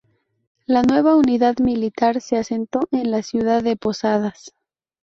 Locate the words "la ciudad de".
3.11-3.75